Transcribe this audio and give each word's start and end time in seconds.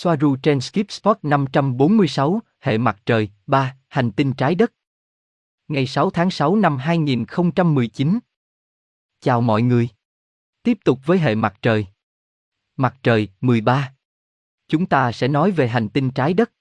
Soaru 0.00 0.36
trên 0.36 0.60
Skip 0.60 0.90
Spot 0.90 1.18
546, 1.22 2.40
hệ 2.60 2.78
mặt 2.78 2.98
trời, 3.06 3.30
3, 3.46 3.76
hành 3.88 4.12
tinh 4.12 4.32
trái 4.32 4.54
đất. 4.54 4.72
Ngày 5.68 5.86
6 5.86 6.10
tháng 6.10 6.30
6 6.30 6.56
năm 6.56 6.76
2019. 6.76 8.18
Chào 9.20 9.40
mọi 9.40 9.62
người. 9.62 9.88
Tiếp 10.62 10.78
tục 10.84 10.98
với 11.06 11.18
hệ 11.18 11.34
mặt 11.34 11.54
trời. 11.62 11.86
Mặt 12.76 12.94
trời, 13.02 13.28
13. 13.40 13.92
Chúng 14.68 14.86
ta 14.86 15.12
sẽ 15.12 15.28
nói 15.28 15.50
về 15.50 15.68
hành 15.68 15.88
tinh 15.88 16.10
trái 16.10 16.34
đất. 16.34 16.52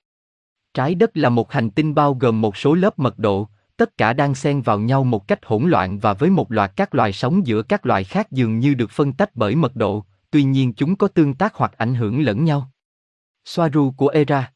Trái 0.74 0.96
đất 0.96 1.18
là 1.18 1.30
một 1.30 1.52
hành 1.52 1.70
tinh 1.70 1.96
bao 1.96 2.14
gồm 2.14 2.42
một 2.42 2.58
số 2.58 2.74
lớp 2.74 3.00
mật 3.00 3.20
độ, 3.20 3.50
tất 3.78 3.98
cả 3.98 4.14
đang 4.14 4.36
xen 4.36 4.62
vào 4.62 4.80
nhau 4.80 5.04
một 5.04 5.28
cách 5.28 5.46
hỗn 5.46 5.70
loạn 5.70 6.00
và 6.00 6.14
với 6.14 6.30
một 6.30 6.52
loạt 6.52 6.72
các 6.76 6.96
loài 6.96 7.14
sống 7.14 7.48
giữa 7.48 7.64
các 7.64 7.86
loài 7.86 8.04
khác 8.04 8.32
dường 8.32 8.60
như 8.60 8.74
được 8.74 8.92
phân 8.92 9.14
tách 9.14 9.36
bởi 9.36 9.56
mật 9.56 9.76
độ, 9.76 10.06
tuy 10.32 10.44
nhiên 10.44 10.74
chúng 10.74 10.96
có 10.96 11.08
tương 11.08 11.34
tác 11.34 11.56
hoặc 11.56 11.78
ảnh 11.78 11.96
hưởng 11.96 12.22
lẫn 12.22 12.44
nhau. 12.46 12.72
Soaru 13.48 13.92
của 13.92 14.08
Era 14.08 14.52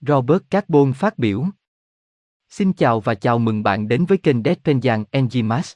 Robert 0.00 0.42
Carbon 0.50 0.92
phát 0.92 1.18
biểu 1.18 1.46
Xin 2.48 2.72
chào 2.72 3.00
và 3.00 3.14
chào 3.14 3.38
mừng 3.38 3.62
bạn 3.62 3.88
đến 3.88 4.04
với 4.04 4.18
kênh 4.18 4.42
Deadpenjan 4.42 5.04
Enzymas. 5.12 5.74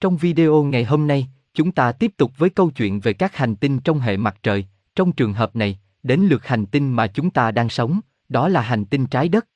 Trong 0.00 0.16
video 0.16 0.62
ngày 0.62 0.84
hôm 0.84 1.06
nay, 1.06 1.28
chúng 1.54 1.72
ta 1.72 1.92
tiếp 1.92 2.12
tục 2.16 2.32
với 2.36 2.50
câu 2.50 2.70
chuyện 2.70 3.00
về 3.00 3.12
các 3.12 3.36
hành 3.36 3.56
tinh 3.56 3.80
trong 3.80 4.00
hệ 4.00 4.16
mặt 4.16 4.36
trời, 4.42 4.66
trong 4.94 5.12
trường 5.12 5.32
hợp 5.32 5.56
này, 5.56 5.78
đến 6.02 6.20
lượt 6.20 6.46
hành 6.46 6.66
tinh 6.66 6.92
mà 6.92 7.06
chúng 7.06 7.30
ta 7.30 7.50
đang 7.50 7.68
sống, 7.68 8.00
đó 8.28 8.48
là 8.48 8.60
hành 8.60 8.84
tinh 8.84 9.06
trái 9.06 9.28
đất. 9.28 9.48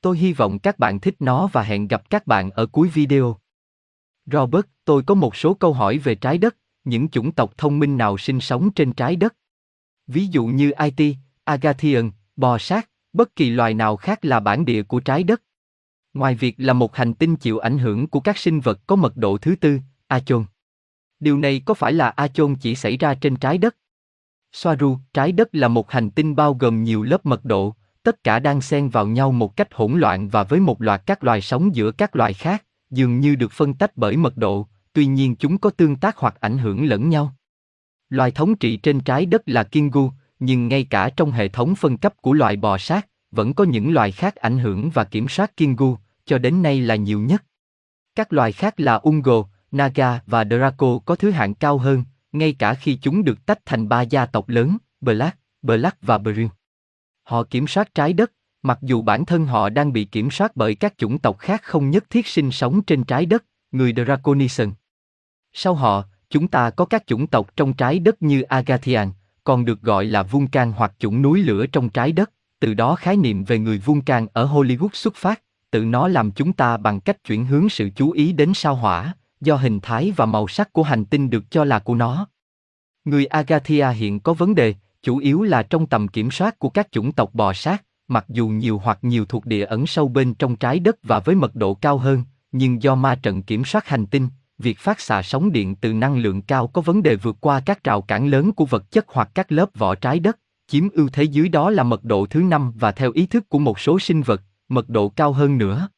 Tôi 0.00 0.18
hy 0.18 0.32
vọng 0.32 0.58
các 0.58 0.78
bạn 0.78 1.00
thích 1.00 1.16
nó 1.18 1.46
và 1.52 1.62
hẹn 1.62 1.88
gặp 1.88 2.10
các 2.10 2.26
bạn 2.26 2.50
ở 2.50 2.66
cuối 2.66 2.88
video. 2.88 3.36
Robert, 4.26 4.66
tôi 4.84 5.02
có 5.02 5.14
một 5.14 5.36
số 5.36 5.54
câu 5.54 5.72
hỏi 5.72 5.98
về 5.98 6.14
trái 6.14 6.38
đất, 6.38 6.56
những 6.84 7.08
chủng 7.08 7.32
tộc 7.32 7.58
thông 7.58 7.78
minh 7.78 7.96
nào 7.96 8.18
sinh 8.18 8.40
sống 8.40 8.72
trên 8.72 8.92
trái 8.92 9.16
đất? 9.16 9.34
Ví 10.12 10.26
dụ 10.26 10.46
như 10.46 10.72
IT, 10.78 11.16
Agathian, 11.44 12.10
bò 12.36 12.58
sát, 12.58 12.88
bất 13.12 13.36
kỳ 13.36 13.50
loài 13.50 13.74
nào 13.74 13.96
khác 13.96 14.24
là 14.24 14.40
bản 14.40 14.64
địa 14.64 14.82
của 14.82 15.00
trái 15.00 15.22
đất. 15.22 15.42
Ngoài 16.14 16.34
việc 16.34 16.54
là 16.58 16.72
một 16.72 16.96
hành 16.96 17.14
tinh 17.14 17.36
chịu 17.36 17.58
ảnh 17.58 17.78
hưởng 17.78 18.06
của 18.06 18.20
các 18.20 18.38
sinh 18.38 18.60
vật 18.60 18.80
có 18.86 18.96
mật 18.96 19.16
độ 19.16 19.38
thứ 19.38 19.56
tư, 19.56 19.78
Achon. 20.06 20.44
Điều 21.20 21.38
này 21.38 21.62
có 21.64 21.74
phải 21.74 21.92
là 21.92 22.08
Achon 22.08 22.54
chỉ 22.54 22.74
xảy 22.74 22.96
ra 22.96 23.14
trên 23.14 23.36
trái 23.36 23.58
đất? 23.58 23.76
Soaru, 24.52 24.98
trái 25.14 25.32
đất 25.32 25.48
là 25.52 25.68
một 25.68 25.90
hành 25.90 26.10
tinh 26.10 26.36
bao 26.36 26.54
gồm 26.54 26.84
nhiều 26.84 27.02
lớp 27.02 27.26
mật 27.26 27.44
độ, 27.44 27.74
tất 28.02 28.24
cả 28.24 28.38
đang 28.38 28.60
xen 28.60 28.88
vào 28.88 29.06
nhau 29.06 29.32
một 29.32 29.56
cách 29.56 29.74
hỗn 29.74 29.92
loạn 29.92 30.28
và 30.28 30.44
với 30.44 30.60
một 30.60 30.82
loạt 30.82 31.02
các 31.06 31.24
loài 31.24 31.40
sống 31.40 31.74
giữa 31.74 31.92
các 31.92 32.16
loài 32.16 32.34
khác, 32.34 32.64
dường 32.90 33.20
như 33.20 33.34
được 33.34 33.52
phân 33.52 33.74
tách 33.74 33.96
bởi 33.96 34.16
mật 34.16 34.36
độ, 34.36 34.66
tuy 34.92 35.06
nhiên 35.06 35.36
chúng 35.36 35.58
có 35.58 35.70
tương 35.70 35.96
tác 35.96 36.16
hoặc 36.16 36.40
ảnh 36.40 36.58
hưởng 36.58 36.84
lẫn 36.84 37.08
nhau. 37.08 37.36
Loài 38.12 38.30
thống 38.30 38.56
trị 38.56 38.76
trên 38.76 39.00
trái 39.00 39.26
đất 39.26 39.42
là 39.46 39.64
Kingu, 39.64 40.10
nhưng 40.38 40.68
ngay 40.68 40.84
cả 40.84 41.10
trong 41.16 41.30
hệ 41.30 41.48
thống 41.48 41.74
phân 41.74 41.96
cấp 41.96 42.14
của 42.20 42.32
loài 42.32 42.56
bò 42.56 42.78
sát, 42.78 43.08
vẫn 43.30 43.54
có 43.54 43.64
những 43.64 43.92
loài 43.92 44.12
khác 44.12 44.36
ảnh 44.36 44.58
hưởng 44.58 44.90
và 44.90 45.04
kiểm 45.04 45.28
soát 45.28 45.56
Kingu, 45.56 45.96
cho 46.24 46.38
đến 46.38 46.62
nay 46.62 46.80
là 46.80 46.94
nhiều 46.94 47.20
nhất. 47.20 47.44
Các 48.14 48.32
loài 48.32 48.52
khác 48.52 48.80
là 48.80 48.94
Ungo, 48.94 49.44
Naga 49.70 50.20
và 50.26 50.44
Draco 50.44 50.98
có 51.04 51.16
thứ 51.16 51.30
hạng 51.30 51.54
cao 51.54 51.78
hơn, 51.78 52.04
ngay 52.32 52.52
cả 52.52 52.74
khi 52.74 52.98
chúng 53.02 53.24
được 53.24 53.46
tách 53.46 53.66
thành 53.66 53.88
ba 53.88 54.02
gia 54.02 54.26
tộc 54.26 54.48
lớn, 54.48 54.76
Black, 55.00 55.38
Black 55.62 56.02
và 56.02 56.18
Brun. 56.18 56.48
Họ 57.22 57.42
kiểm 57.42 57.66
soát 57.66 57.94
trái 57.94 58.12
đất, 58.12 58.32
mặc 58.62 58.78
dù 58.82 59.02
bản 59.02 59.24
thân 59.24 59.46
họ 59.46 59.68
đang 59.68 59.92
bị 59.92 60.04
kiểm 60.04 60.30
soát 60.30 60.56
bởi 60.56 60.74
các 60.74 60.98
chủng 60.98 61.18
tộc 61.18 61.38
khác 61.38 61.62
không 61.62 61.90
nhất 61.90 62.10
thiết 62.10 62.26
sinh 62.26 62.50
sống 62.50 62.82
trên 62.82 63.04
trái 63.04 63.26
đất, 63.26 63.44
người 63.70 63.92
Draconison. 63.92 64.72
Sau 65.52 65.74
họ, 65.74 66.04
chúng 66.32 66.48
ta 66.48 66.70
có 66.70 66.84
các 66.84 67.06
chủng 67.06 67.26
tộc 67.26 67.56
trong 67.56 67.72
trái 67.72 67.98
đất 67.98 68.22
như 68.22 68.42
Agathian, 68.42 69.10
còn 69.44 69.64
được 69.64 69.82
gọi 69.82 70.04
là 70.04 70.22
Vulcan 70.22 70.72
hoặc 70.72 70.92
chủng 70.98 71.22
núi 71.22 71.42
lửa 71.42 71.66
trong 71.66 71.88
trái 71.88 72.12
đất, 72.12 72.30
từ 72.60 72.74
đó 72.74 72.94
khái 72.94 73.16
niệm 73.16 73.44
về 73.44 73.58
người 73.58 73.78
Vulcan 73.78 74.26
ở 74.32 74.46
Hollywood 74.46 74.88
xuất 74.92 75.14
phát, 75.14 75.42
tự 75.70 75.84
nó 75.84 76.08
làm 76.08 76.30
chúng 76.30 76.52
ta 76.52 76.76
bằng 76.76 77.00
cách 77.00 77.24
chuyển 77.24 77.44
hướng 77.44 77.68
sự 77.68 77.90
chú 77.96 78.10
ý 78.10 78.32
đến 78.32 78.54
sao 78.54 78.74
hỏa, 78.74 79.14
do 79.40 79.56
hình 79.56 79.80
thái 79.80 80.12
và 80.16 80.26
màu 80.26 80.48
sắc 80.48 80.72
của 80.72 80.82
hành 80.82 81.04
tinh 81.04 81.30
được 81.30 81.50
cho 81.50 81.64
là 81.64 81.78
của 81.78 81.94
nó. 81.94 82.26
Người 83.04 83.26
Agathia 83.26 83.92
hiện 83.92 84.20
có 84.20 84.34
vấn 84.34 84.54
đề, 84.54 84.74
chủ 85.02 85.18
yếu 85.18 85.42
là 85.42 85.62
trong 85.62 85.86
tầm 85.86 86.08
kiểm 86.08 86.30
soát 86.30 86.58
của 86.58 86.68
các 86.68 86.92
chủng 86.92 87.12
tộc 87.12 87.34
bò 87.34 87.52
sát, 87.52 87.84
mặc 88.08 88.24
dù 88.28 88.48
nhiều 88.48 88.78
hoặc 88.84 88.98
nhiều 89.02 89.24
thuộc 89.24 89.46
địa 89.46 89.64
ẩn 89.64 89.86
sâu 89.86 90.08
bên 90.08 90.34
trong 90.34 90.56
trái 90.56 90.78
đất 90.78 90.96
và 91.02 91.18
với 91.18 91.34
mật 91.34 91.54
độ 91.54 91.74
cao 91.74 91.98
hơn, 91.98 92.24
nhưng 92.52 92.82
do 92.82 92.94
ma 92.94 93.14
trận 93.14 93.42
kiểm 93.42 93.64
soát 93.64 93.88
hành 93.88 94.06
tinh, 94.06 94.28
việc 94.62 94.78
phát 94.78 95.00
xạ 95.00 95.22
sóng 95.22 95.52
điện 95.52 95.74
từ 95.74 95.92
năng 95.92 96.18
lượng 96.18 96.42
cao 96.42 96.66
có 96.66 96.82
vấn 96.82 97.02
đề 97.02 97.16
vượt 97.16 97.36
qua 97.40 97.60
các 97.60 97.84
rào 97.84 98.02
cản 98.02 98.26
lớn 98.26 98.52
của 98.52 98.66
vật 98.66 98.90
chất 98.90 99.04
hoặc 99.08 99.30
các 99.34 99.52
lớp 99.52 99.70
vỏ 99.74 99.94
trái 99.94 100.20
đất, 100.20 100.38
chiếm 100.66 100.88
ưu 100.88 101.08
thế 101.12 101.22
dưới 101.22 101.48
đó 101.48 101.70
là 101.70 101.82
mật 101.82 102.04
độ 102.04 102.26
thứ 102.26 102.42
năm 102.42 102.72
và 102.76 102.92
theo 102.92 103.12
ý 103.12 103.26
thức 103.26 103.48
của 103.48 103.58
một 103.58 103.80
số 103.80 103.98
sinh 103.98 104.22
vật, 104.22 104.42
mật 104.68 104.88
độ 104.88 105.08
cao 105.08 105.32
hơn 105.32 105.58
nữa. 105.58 105.88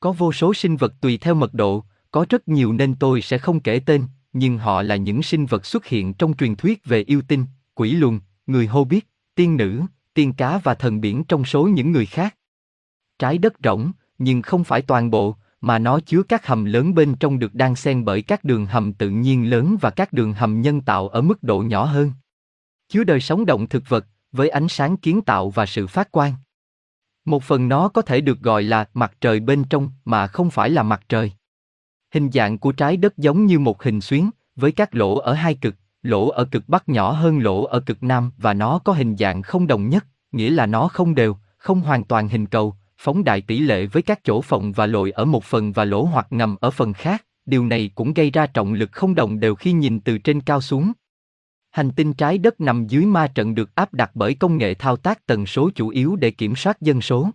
Có 0.00 0.12
vô 0.12 0.32
số 0.32 0.54
sinh 0.54 0.76
vật 0.76 0.94
tùy 1.00 1.18
theo 1.18 1.34
mật 1.34 1.54
độ, 1.54 1.84
có 2.10 2.26
rất 2.28 2.48
nhiều 2.48 2.72
nên 2.72 2.94
tôi 2.94 3.22
sẽ 3.22 3.38
không 3.38 3.60
kể 3.60 3.80
tên, 3.86 4.04
nhưng 4.32 4.58
họ 4.58 4.82
là 4.82 4.96
những 4.96 5.22
sinh 5.22 5.46
vật 5.46 5.66
xuất 5.66 5.86
hiện 5.86 6.14
trong 6.14 6.36
truyền 6.36 6.56
thuyết 6.56 6.84
về 6.84 7.02
yêu 7.02 7.22
tinh, 7.28 7.46
quỷ 7.74 7.90
luân, 7.90 8.20
người 8.46 8.66
hô 8.66 8.84
biết, 8.84 9.08
tiên 9.34 9.56
nữ, 9.56 9.82
tiên 10.14 10.32
cá 10.32 10.58
và 10.58 10.74
thần 10.74 11.00
biển 11.00 11.24
trong 11.24 11.44
số 11.44 11.68
những 11.68 11.92
người 11.92 12.06
khác. 12.06 12.36
Trái 13.18 13.38
đất 13.38 13.52
rỗng, 13.64 13.92
nhưng 14.18 14.42
không 14.42 14.64
phải 14.64 14.82
toàn 14.82 15.10
bộ, 15.10 15.36
mà 15.60 15.78
nó 15.78 16.00
chứa 16.00 16.22
các 16.22 16.46
hầm 16.46 16.64
lớn 16.64 16.94
bên 16.94 17.14
trong 17.14 17.38
được 17.38 17.54
đan 17.54 17.74
xen 17.74 18.04
bởi 18.04 18.22
các 18.22 18.44
đường 18.44 18.66
hầm 18.66 18.92
tự 18.92 19.10
nhiên 19.10 19.50
lớn 19.50 19.76
và 19.80 19.90
các 19.90 20.12
đường 20.12 20.32
hầm 20.32 20.60
nhân 20.60 20.80
tạo 20.80 21.08
ở 21.08 21.20
mức 21.20 21.42
độ 21.42 21.58
nhỏ 21.62 21.84
hơn. 21.84 22.12
Chứa 22.88 23.04
đời 23.04 23.20
sống 23.20 23.46
động 23.46 23.68
thực 23.68 23.88
vật, 23.88 24.06
với 24.32 24.48
ánh 24.48 24.68
sáng 24.68 24.96
kiến 24.96 25.22
tạo 25.22 25.50
và 25.50 25.66
sự 25.66 25.86
phát 25.86 26.12
quang. 26.12 26.34
Một 27.24 27.42
phần 27.42 27.68
nó 27.68 27.88
có 27.88 28.02
thể 28.02 28.20
được 28.20 28.40
gọi 28.40 28.62
là 28.62 28.88
mặt 28.94 29.12
trời 29.20 29.40
bên 29.40 29.64
trong 29.64 29.90
mà 30.04 30.26
không 30.26 30.50
phải 30.50 30.70
là 30.70 30.82
mặt 30.82 31.02
trời. 31.08 31.32
Hình 32.14 32.30
dạng 32.32 32.58
của 32.58 32.72
trái 32.72 32.96
đất 32.96 33.18
giống 33.18 33.46
như 33.46 33.58
một 33.58 33.82
hình 33.82 34.00
xuyến, 34.00 34.30
với 34.56 34.72
các 34.72 34.94
lỗ 34.94 35.18
ở 35.18 35.32
hai 35.34 35.54
cực, 35.54 35.74
lỗ 36.02 36.28
ở 36.28 36.44
cực 36.44 36.68
bắc 36.68 36.88
nhỏ 36.88 37.12
hơn 37.12 37.38
lỗ 37.38 37.64
ở 37.64 37.80
cực 37.80 38.02
nam 38.02 38.30
và 38.36 38.54
nó 38.54 38.78
có 38.78 38.92
hình 38.92 39.16
dạng 39.16 39.42
không 39.42 39.66
đồng 39.66 39.88
nhất, 39.88 40.06
nghĩa 40.32 40.50
là 40.50 40.66
nó 40.66 40.88
không 40.88 41.14
đều, 41.14 41.36
không 41.58 41.80
hoàn 41.80 42.04
toàn 42.04 42.28
hình 42.28 42.46
cầu, 42.46 42.74
phóng 42.98 43.24
đại 43.24 43.40
tỷ 43.40 43.58
lệ 43.58 43.86
với 43.86 44.02
các 44.02 44.20
chỗ 44.24 44.40
phồng 44.40 44.72
và 44.72 44.86
lồi 44.86 45.10
ở 45.10 45.24
một 45.24 45.44
phần 45.44 45.72
và 45.72 45.84
lỗ 45.84 46.04
hoặc 46.04 46.26
ngầm 46.30 46.56
ở 46.60 46.70
phần 46.70 46.92
khác, 46.92 47.24
điều 47.46 47.66
này 47.66 47.90
cũng 47.94 48.14
gây 48.14 48.30
ra 48.30 48.46
trọng 48.46 48.72
lực 48.72 48.92
không 48.92 49.14
đồng 49.14 49.40
đều 49.40 49.54
khi 49.54 49.72
nhìn 49.72 50.00
từ 50.00 50.18
trên 50.18 50.40
cao 50.40 50.60
xuống. 50.60 50.92
Hành 51.70 51.90
tinh 51.90 52.12
trái 52.12 52.38
đất 52.38 52.60
nằm 52.60 52.86
dưới 52.86 53.06
ma 53.06 53.26
trận 53.26 53.54
được 53.54 53.74
áp 53.74 53.94
đặt 53.94 54.10
bởi 54.14 54.34
công 54.34 54.56
nghệ 54.56 54.74
thao 54.74 54.96
tác 54.96 55.26
tần 55.26 55.46
số 55.46 55.70
chủ 55.74 55.88
yếu 55.88 56.16
để 56.16 56.30
kiểm 56.30 56.56
soát 56.56 56.80
dân 56.80 57.00
số. 57.00 57.30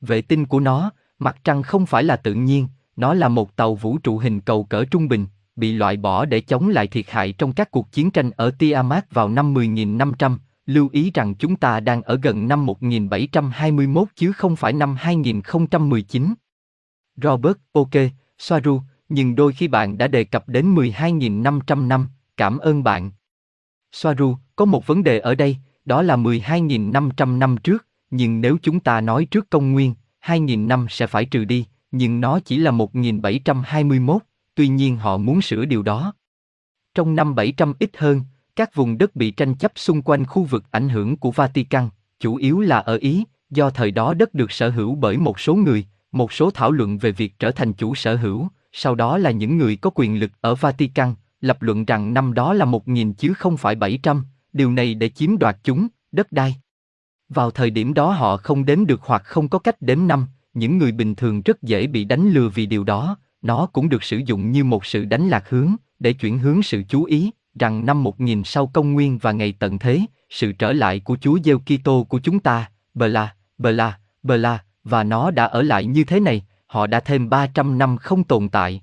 Vệ 0.00 0.22
tinh 0.22 0.46
của 0.46 0.60
nó, 0.60 0.90
mặt 1.18 1.36
trăng 1.44 1.62
không 1.62 1.86
phải 1.86 2.04
là 2.04 2.16
tự 2.16 2.34
nhiên, 2.34 2.68
nó 2.96 3.14
là 3.14 3.28
một 3.28 3.56
tàu 3.56 3.74
vũ 3.74 3.98
trụ 3.98 4.18
hình 4.18 4.40
cầu 4.40 4.64
cỡ 4.64 4.84
trung 4.84 5.08
bình, 5.08 5.26
bị 5.56 5.72
loại 5.72 5.96
bỏ 5.96 6.24
để 6.24 6.40
chống 6.40 6.68
lại 6.68 6.86
thiệt 6.86 7.10
hại 7.10 7.32
trong 7.32 7.52
các 7.52 7.70
cuộc 7.70 7.92
chiến 7.92 8.10
tranh 8.10 8.30
ở 8.36 8.50
Tiamat 8.58 9.14
vào 9.14 9.28
năm 9.28 9.54
10.500. 9.54 10.36
Lưu 10.66 10.88
ý 10.92 11.10
rằng 11.14 11.34
chúng 11.34 11.56
ta 11.56 11.80
đang 11.80 12.02
ở 12.02 12.18
gần 12.22 12.48
năm 12.48 12.66
1721 12.66 14.08
chứ 14.16 14.32
không 14.32 14.56
phải 14.56 14.72
năm 14.72 14.96
2019. 14.98 16.34
Robert, 17.16 17.56
ok, 17.72 17.90
Soaru, 18.38 18.80
nhưng 19.08 19.34
đôi 19.34 19.52
khi 19.52 19.68
bạn 19.68 19.98
đã 19.98 20.08
đề 20.08 20.24
cập 20.24 20.48
đến 20.48 20.74
12.500 20.74 21.88
năm, 21.88 22.08
cảm 22.36 22.58
ơn 22.58 22.82
bạn. 22.82 23.10
Soaru, 23.92 24.36
có 24.56 24.64
một 24.64 24.86
vấn 24.86 25.04
đề 25.04 25.18
ở 25.18 25.34
đây, 25.34 25.56
đó 25.84 26.02
là 26.02 26.16
12.500 26.16 27.38
năm 27.38 27.56
trước, 27.56 27.86
nhưng 28.10 28.40
nếu 28.40 28.58
chúng 28.62 28.80
ta 28.80 29.00
nói 29.00 29.24
trước 29.24 29.50
công 29.50 29.72
nguyên, 29.72 29.94
2.000 30.22 30.66
năm 30.66 30.86
sẽ 30.90 31.06
phải 31.06 31.24
trừ 31.24 31.44
đi, 31.44 31.66
nhưng 31.90 32.20
nó 32.20 32.40
chỉ 32.40 32.56
là 32.56 32.70
1721, 32.70 34.22
tuy 34.54 34.68
nhiên 34.68 34.96
họ 34.96 35.16
muốn 35.16 35.42
sửa 35.42 35.64
điều 35.64 35.82
đó. 35.82 36.14
Trong 36.94 37.14
năm 37.14 37.34
700 37.34 37.74
ít 37.78 37.90
hơn, 37.96 38.20
các 38.56 38.74
vùng 38.74 38.98
đất 38.98 39.16
bị 39.16 39.30
tranh 39.30 39.54
chấp 39.54 39.72
xung 39.74 40.02
quanh 40.02 40.24
khu 40.24 40.42
vực 40.42 40.64
ảnh 40.70 40.88
hưởng 40.88 41.16
của 41.16 41.30
Vatican, 41.30 41.88
chủ 42.20 42.36
yếu 42.36 42.60
là 42.60 42.78
ở 42.78 42.96
Ý, 42.96 43.24
do 43.50 43.70
thời 43.70 43.90
đó 43.90 44.14
đất 44.14 44.34
được 44.34 44.52
sở 44.52 44.70
hữu 44.70 44.94
bởi 44.94 45.16
một 45.16 45.40
số 45.40 45.54
người, 45.54 45.86
một 46.12 46.32
số 46.32 46.50
thảo 46.50 46.72
luận 46.72 46.98
về 46.98 47.12
việc 47.12 47.38
trở 47.38 47.50
thành 47.50 47.72
chủ 47.72 47.94
sở 47.94 48.16
hữu, 48.16 48.48
sau 48.72 48.94
đó 48.94 49.18
là 49.18 49.30
những 49.30 49.58
người 49.58 49.76
có 49.76 49.90
quyền 49.94 50.20
lực 50.20 50.30
ở 50.40 50.54
Vatican, 50.54 51.14
lập 51.40 51.62
luận 51.62 51.84
rằng 51.84 52.14
năm 52.14 52.34
đó 52.34 52.52
là 52.52 52.64
1.000 52.64 53.14
chứ 53.14 53.34
không 53.34 53.56
phải 53.56 53.74
700, 53.74 54.24
điều 54.52 54.72
này 54.72 54.94
để 54.94 55.08
chiếm 55.08 55.38
đoạt 55.38 55.56
chúng, 55.64 55.88
đất 56.12 56.32
đai. 56.32 56.56
Vào 57.28 57.50
thời 57.50 57.70
điểm 57.70 57.94
đó 57.94 58.10
họ 58.10 58.36
không 58.36 58.64
đếm 58.64 58.86
được 58.86 59.00
hoặc 59.02 59.22
không 59.24 59.48
có 59.48 59.58
cách 59.58 59.82
đếm 59.82 60.06
năm, 60.06 60.26
những 60.54 60.78
người 60.78 60.92
bình 60.92 61.14
thường 61.14 61.42
rất 61.42 61.62
dễ 61.62 61.86
bị 61.86 62.04
đánh 62.04 62.30
lừa 62.30 62.48
vì 62.48 62.66
điều 62.66 62.84
đó, 62.84 63.16
nó 63.42 63.66
cũng 63.66 63.88
được 63.88 64.04
sử 64.04 64.16
dụng 64.16 64.52
như 64.52 64.64
một 64.64 64.86
sự 64.86 65.04
đánh 65.04 65.28
lạc 65.28 65.50
hướng, 65.50 65.74
để 65.98 66.12
chuyển 66.12 66.38
hướng 66.38 66.62
sự 66.62 66.82
chú 66.88 67.04
ý, 67.04 67.30
rằng 67.58 67.86
năm 67.86 68.02
1000 68.02 68.44
sau 68.44 68.66
công 68.66 68.92
nguyên 68.92 69.18
và 69.18 69.32
ngày 69.32 69.54
tận 69.58 69.78
thế, 69.78 70.00
sự 70.30 70.52
trở 70.52 70.72
lại 70.72 71.00
của 71.00 71.16
Chúa 71.20 71.38
Giêsu 71.44 71.58
Kitô 71.58 72.04
của 72.04 72.18
chúng 72.18 72.38
ta, 72.38 72.70
bờ 72.94 73.06
la, 73.06 73.34
bờ 73.58 73.70
la, 73.70 73.98
bờ 74.22 74.36
la, 74.36 74.64
và 74.84 75.04
nó 75.04 75.30
đã 75.30 75.44
ở 75.44 75.62
lại 75.62 75.84
như 75.86 76.04
thế 76.04 76.20
này, 76.20 76.44
họ 76.66 76.86
đã 76.86 77.00
thêm 77.00 77.30
300 77.30 77.78
năm 77.78 77.96
không 77.96 78.24
tồn 78.24 78.48
tại. 78.48 78.82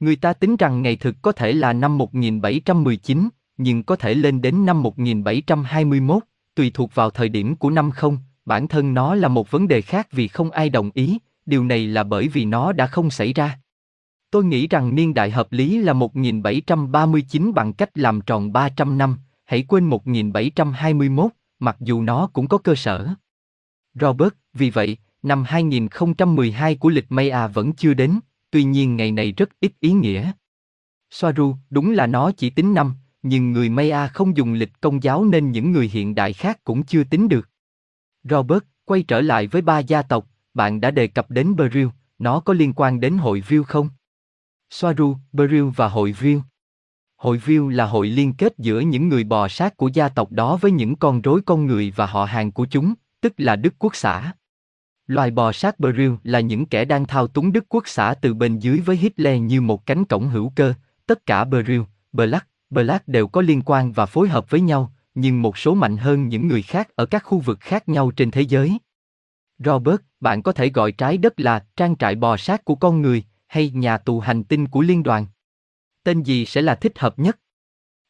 Người 0.00 0.16
ta 0.16 0.32
tính 0.32 0.56
rằng 0.56 0.82
ngày 0.82 0.96
thực 0.96 1.16
có 1.22 1.32
thể 1.32 1.52
là 1.52 1.72
năm 1.72 1.98
1719, 1.98 3.28
nhưng 3.58 3.82
có 3.82 3.96
thể 3.96 4.14
lên 4.14 4.42
đến 4.42 4.66
năm 4.66 4.82
1721, 4.82 6.22
tùy 6.54 6.70
thuộc 6.74 6.94
vào 6.94 7.10
thời 7.10 7.28
điểm 7.28 7.56
của 7.56 7.70
năm 7.70 7.90
không, 7.90 8.18
bản 8.44 8.68
thân 8.68 8.94
nó 8.94 9.14
là 9.14 9.28
một 9.28 9.50
vấn 9.50 9.68
đề 9.68 9.80
khác 9.80 10.08
vì 10.12 10.28
không 10.28 10.50
ai 10.50 10.70
đồng 10.70 10.90
ý, 10.94 11.18
điều 11.46 11.64
này 11.64 11.86
là 11.86 12.02
bởi 12.02 12.28
vì 12.28 12.44
nó 12.44 12.72
đã 12.72 12.86
không 12.86 13.10
xảy 13.10 13.32
ra. 13.32 13.58
Tôi 14.30 14.44
nghĩ 14.44 14.66
rằng 14.66 14.94
niên 14.94 15.14
đại 15.14 15.30
hợp 15.30 15.52
lý 15.52 15.78
là 15.78 15.92
1739 15.92 17.52
bằng 17.54 17.72
cách 17.72 17.98
làm 17.98 18.20
tròn 18.20 18.52
300 18.52 18.98
năm, 18.98 19.16
hãy 19.44 19.64
quên 19.68 19.84
1721, 19.84 21.30
mặc 21.58 21.76
dù 21.80 22.02
nó 22.02 22.26
cũng 22.32 22.48
có 22.48 22.58
cơ 22.58 22.74
sở. 22.74 23.08
Robert, 23.94 24.34
vì 24.54 24.70
vậy, 24.70 24.96
năm 25.22 25.44
2012 25.46 26.74
của 26.74 26.88
lịch 26.88 27.06
Maya 27.08 27.46
vẫn 27.46 27.72
chưa 27.72 27.94
đến, 27.94 28.18
tuy 28.50 28.64
nhiên 28.64 28.96
ngày 28.96 29.12
này 29.12 29.32
rất 29.32 29.48
ít 29.60 29.72
ý 29.80 29.92
nghĩa. 29.92 30.32
Soaru, 31.10 31.56
đúng 31.70 31.90
là 31.90 32.06
nó 32.06 32.32
chỉ 32.32 32.50
tính 32.50 32.74
năm, 32.74 32.94
nhưng 33.22 33.52
người 33.52 33.68
Maya 33.68 34.08
không 34.08 34.36
dùng 34.36 34.52
lịch 34.52 34.80
công 34.80 35.02
giáo 35.02 35.24
nên 35.24 35.52
những 35.52 35.72
người 35.72 35.88
hiện 35.88 36.14
đại 36.14 36.32
khác 36.32 36.64
cũng 36.64 36.82
chưa 36.82 37.04
tính 37.04 37.28
được. 37.28 37.48
Robert, 38.24 38.62
quay 38.84 39.02
trở 39.02 39.20
lại 39.20 39.46
với 39.46 39.62
ba 39.62 39.78
gia 39.78 40.02
tộc, 40.02 40.26
bạn 40.54 40.80
đã 40.80 40.90
đề 40.90 41.06
cập 41.06 41.30
đến 41.30 41.56
Beryl, 41.56 41.86
nó 42.18 42.40
có 42.40 42.52
liên 42.52 42.72
quan 42.72 43.00
đến 43.00 43.18
hội 43.18 43.42
view 43.48 43.62
không? 43.62 43.88
Soaru, 44.70 45.16
Beryl 45.32 45.68
và 45.76 45.88
hội 45.88 46.14
View. 46.20 46.40
Hội 47.16 47.40
View 47.46 47.68
là 47.68 47.86
hội 47.86 48.08
liên 48.08 48.32
kết 48.32 48.54
giữa 48.58 48.80
những 48.80 49.08
người 49.08 49.24
bò 49.24 49.48
sát 49.48 49.76
của 49.76 49.88
gia 49.88 50.08
tộc 50.08 50.32
đó 50.32 50.56
với 50.56 50.70
những 50.70 50.96
con 50.96 51.20
rối 51.20 51.40
con 51.46 51.66
người 51.66 51.92
và 51.96 52.06
họ 52.06 52.24
hàng 52.24 52.52
của 52.52 52.66
chúng, 52.70 52.94
tức 53.20 53.32
là 53.36 53.56
Đức 53.56 53.74
Quốc 53.78 53.96
xã. 53.96 54.32
Loài 55.06 55.30
bò 55.30 55.52
sát 55.52 55.80
Beryl 55.80 56.12
là 56.22 56.40
những 56.40 56.66
kẻ 56.66 56.84
đang 56.84 57.06
thao 57.06 57.26
túng 57.26 57.52
Đức 57.52 57.64
Quốc 57.68 57.88
xã 57.88 58.14
từ 58.20 58.34
bên 58.34 58.58
dưới 58.58 58.78
với 58.78 58.96
Hitler 58.96 59.42
như 59.42 59.60
một 59.60 59.86
cánh 59.86 60.04
cổng 60.04 60.28
hữu 60.28 60.52
cơ, 60.54 60.74
tất 61.06 61.26
cả 61.26 61.44
Beryl, 61.44 61.80
Black, 62.12 62.46
Black 62.70 63.08
đều 63.08 63.28
có 63.28 63.40
liên 63.40 63.62
quan 63.62 63.92
và 63.92 64.06
phối 64.06 64.28
hợp 64.28 64.50
với 64.50 64.60
nhau, 64.60 64.92
nhưng 65.14 65.42
một 65.42 65.58
số 65.58 65.74
mạnh 65.74 65.96
hơn 65.96 66.28
những 66.28 66.48
người 66.48 66.62
khác 66.62 66.88
ở 66.96 67.06
các 67.06 67.24
khu 67.24 67.38
vực 67.38 67.58
khác 67.60 67.88
nhau 67.88 68.10
trên 68.10 68.30
thế 68.30 68.40
giới. 68.40 68.78
Robert, 69.58 70.00
bạn 70.20 70.42
có 70.42 70.52
thể 70.52 70.68
gọi 70.68 70.92
trái 70.92 71.18
đất 71.18 71.40
là 71.40 71.64
trang 71.76 71.96
trại 71.96 72.14
bò 72.14 72.36
sát 72.36 72.64
của 72.64 72.74
con 72.74 73.02
người 73.02 73.24
hay 73.46 73.70
nhà 73.70 73.98
tù 73.98 74.20
hành 74.20 74.44
tinh 74.44 74.68
của 74.68 74.80
liên 74.80 75.02
đoàn. 75.02 75.26
Tên 76.02 76.22
gì 76.22 76.46
sẽ 76.46 76.62
là 76.62 76.74
thích 76.74 76.98
hợp 76.98 77.18
nhất? 77.18 77.38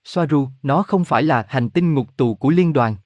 Soaru, 0.05 0.49
nó 0.63 0.83
không 0.83 1.05
phải 1.05 1.23
là 1.23 1.47
hành 1.49 1.71
tinh 1.71 1.95
ngục 1.95 2.17
tù 2.17 2.35
của 2.35 2.51
liên 2.51 2.73
đoàn. 2.73 2.97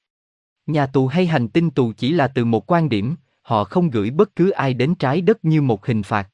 Nhà 0.67 0.87
tù 0.87 1.06
hay 1.06 1.27
hành 1.27 1.49
tinh 1.49 1.71
tù 1.71 1.93
chỉ 1.93 2.12
là 2.12 2.29
từ 2.29 2.44
một 2.44 2.73
quan 2.73 2.88
điểm, 2.88 3.17
họ 3.43 3.65
không 3.65 3.91
gửi 3.91 4.11
bất 4.11 4.37
cứ 4.37 4.50
ai 4.50 4.75
đến 4.75 4.94
trái 4.94 5.21
đất 5.21 5.44
như 5.44 5.62
một 5.62 5.87
hình 5.87 6.03
phạt. 6.03 6.29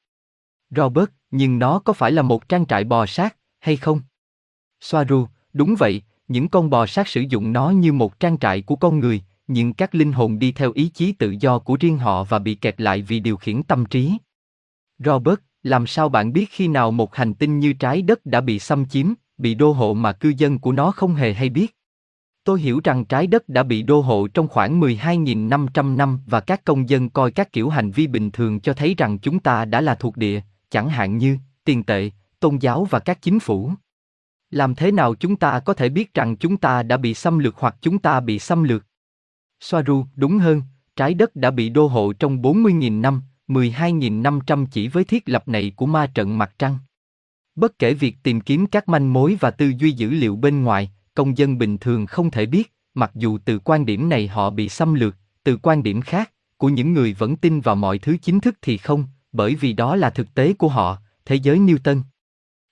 Robert, 0.70 1.10
nhưng 1.30 1.58
nó 1.58 1.78
có 1.78 1.92
phải 1.92 2.12
là 2.12 2.22
một 2.22 2.48
trang 2.48 2.66
trại 2.66 2.84
bò 2.84 3.06
sát, 3.06 3.36
hay 3.58 3.76
không? 3.76 4.00
Soaru, 4.80 5.26
đúng 5.52 5.74
vậy, 5.78 6.02
những 6.28 6.48
con 6.48 6.70
bò 6.70 6.86
sát 6.86 7.08
sử 7.08 7.20
dụng 7.20 7.52
nó 7.52 7.70
như 7.70 7.92
một 7.92 8.20
trang 8.20 8.38
trại 8.38 8.62
của 8.62 8.76
con 8.76 9.00
người, 9.00 9.22
nhưng 9.46 9.72
các 9.72 9.94
linh 9.94 10.12
hồn 10.12 10.38
đi 10.38 10.52
theo 10.52 10.72
ý 10.72 10.88
chí 10.88 11.12
tự 11.12 11.34
do 11.40 11.58
của 11.58 11.76
riêng 11.80 11.98
họ 11.98 12.24
và 12.24 12.38
bị 12.38 12.54
kẹt 12.54 12.80
lại 12.80 13.02
vì 13.02 13.20
điều 13.20 13.36
khiển 13.36 13.62
tâm 13.62 13.86
trí. 13.86 14.16
Robert, 14.98 15.40
làm 15.66 15.86
sao 15.86 16.08
bạn 16.08 16.32
biết 16.32 16.50
khi 16.50 16.68
nào 16.68 16.90
một 16.90 17.14
hành 17.14 17.34
tinh 17.34 17.58
như 17.58 17.72
trái 17.72 18.02
đất 18.02 18.26
đã 18.26 18.40
bị 18.40 18.58
xâm 18.58 18.86
chiếm, 18.86 19.06
bị 19.38 19.54
đô 19.54 19.72
hộ 19.72 19.94
mà 19.94 20.12
cư 20.12 20.32
dân 20.36 20.58
của 20.58 20.72
nó 20.72 20.90
không 20.90 21.14
hề 21.14 21.32
hay 21.34 21.48
biết? 21.48 21.76
Tôi 22.44 22.60
hiểu 22.60 22.80
rằng 22.84 23.04
trái 23.04 23.26
đất 23.26 23.48
đã 23.48 23.62
bị 23.62 23.82
đô 23.82 24.00
hộ 24.00 24.28
trong 24.28 24.48
khoảng 24.48 24.80
12.500 24.80 25.96
năm 25.96 26.20
và 26.26 26.40
các 26.40 26.64
công 26.64 26.88
dân 26.88 27.10
coi 27.10 27.30
các 27.30 27.52
kiểu 27.52 27.68
hành 27.68 27.90
vi 27.90 28.06
bình 28.06 28.30
thường 28.30 28.60
cho 28.60 28.72
thấy 28.72 28.94
rằng 28.98 29.18
chúng 29.18 29.38
ta 29.38 29.64
đã 29.64 29.80
là 29.80 29.94
thuộc 29.94 30.16
địa, 30.16 30.40
chẳng 30.70 30.88
hạn 30.88 31.18
như 31.18 31.38
tiền 31.64 31.84
tệ, 31.84 32.10
tôn 32.40 32.56
giáo 32.56 32.84
và 32.84 32.98
các 32.98 33.22
chính 33.22 33.40
phủ. 33.40 33.72
Làm 34.50 34.74
thế 34.74 34.92
nào 34.92 35.14
chúng 35.14 35.36
ta 35.36 35.60
có 35.60 35.74
thể 35.74 35.88
biết 35.88 36.14
rằng 36.14 36.36
chúng 36.36 36.56
ta 36.56 36.82
đã 36.82 36.96
bị 36.96 37.14
xâm 37.14 37.38
lược 37.38 37.56
hoặc 37.56 37.76
chúng 37.80 37.98
ta 37.98 38.20
bị 38.20 38.38
xâm 38.38 38.64
lược? 38.64 38.86
Soaru, 39.60 40.04
đúng 40.14 40.38
hơn, 40.38 40.62
trái 40.96 41.14
đất 41.14 41.36
đã 41.36 41.50
bị 41.50 41.68
đô 41.68 41.86
hộ 41.86 42.12
trong 42.12 42.42
40.000 42.42 43.00
năm, 43.00 43.22
12.500 43.48 44.66
chỉ 44.70 44.88
với 44.88 45.04
thiết 45.04 45.28
lập 45.28 45.48
này 45.48 45.72
của 45.76 45.86
ma 45.86 46.06
trận 46.06 46.38
mặt 46.38 46.54
trăng. 46.58 46.78
Bất 47.54 47.78
kể 47.78 47.94
việc 47.94 48.16
tìm 48.22 48.40
kiếm 48.40 48.66
các 48.66 48.88
manh 48.88 49.12
mối 49.12 49.36
và 49.40 49.50
tư 49.50 49.72
duy 49.78 49.92
dữ 49.92 50.10
liệu 50.10 50.36
bên 50.36 50.62
ngoài, 50.62 50.90
công 51.14 51.38
dân 51.38 51.58
bình 51.58 51.78
thường 51.78 52.06
không 52.06 52.30
thể 52.30 52.46
biết, 52.46 52.72
mặc 52.94 53.10
dù 53.14 53.38
từ 53.44 53.58
quan 53.58 53.86
điểm 53.86 54.08
này 54.08 54.28
họ 54.28 54.50
bị 54.50 54.68
xâm 54.68 54.94
lược, 54.94 55.16
từ 55.44 55.58
quan 55.62 55.82
điểm 55.82 56.00
khác, 56.00 56.32
của 56.56 56.68
những 56.68 56.92
người 56.92 57.12
vẫn 57.12 57.36
tin 57.36 57.60
vào 57.60 57.74
mọi 57.74 57.98
thứ 57.98 58.16
chính 58.22 58.40
thức 58.40 58.58
thì 58.62 58.76
không, 58.76 59.04
bởi 59.32 59.54
vì 59.54 59.72
đó 59.72 59.96
là 59.96 60.10
thực 60.10 60.34
tế 60.34 60.52
của 60.52 60.68
họ, 60.68 60.98
thế 61.24 61.36
giới 61.36 61.58
Newton. 61.58 62.02